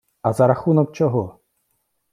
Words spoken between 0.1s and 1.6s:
А за рахунок чого?